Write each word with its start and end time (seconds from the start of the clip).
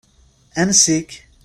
Ansi-k? 0.61 1.09